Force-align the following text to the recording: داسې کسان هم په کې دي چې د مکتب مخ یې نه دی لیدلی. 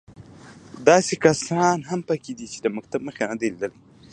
داسې 0.89 1.13
کسان 1.25 1.77
هم 1.89 1.99
په 2.09 2.15
کې 2.23 2.31
دي 2.37 2.47
چې 2.53 2.59
د 2.61 2.67
مکتب 2.77 3.01
مخ 3.07 3.15
یې 3.21 3.25
نه 3.31 3.35
دی 3.39 3.47
لیدلی. 3.53 3.79